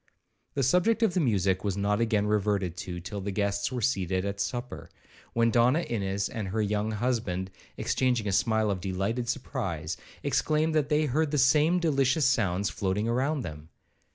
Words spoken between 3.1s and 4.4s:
the guests were seated at